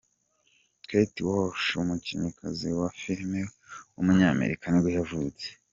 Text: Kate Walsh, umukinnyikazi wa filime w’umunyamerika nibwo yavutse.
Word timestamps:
Kate 0.87 1.21
Walsh, 1.27 1.67
umukinnyikazi 1.83 2.67
wa 2.79 2.87
filime 3.01 3.41
w’umunyamerika 3.93 4.63
nibwo 4.67 4.89
yavutse. 4.97 5.47